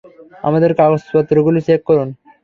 আমাদের 0.43 0.71
কাগজপত্রগুলো 0.79 1.59
চেক 1.67 1.81
করুন! 1.89 2.09